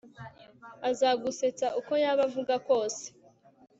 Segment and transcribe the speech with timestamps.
[0.89, 3.03] azagusetsa uko yaba avuga kose